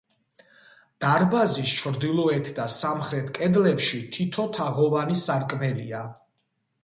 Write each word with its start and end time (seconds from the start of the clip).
დარბაზის 1.03 1.73
ჩრდილოეთ 1.81 2.49
და 2.59 2.65
სამხრეთ 2.75 3.29
კედლებში 3.37 4.01
თითო 4.15 4.45
თაღოვანი 4.57 5.21
სარკმელია. 5.27 6.01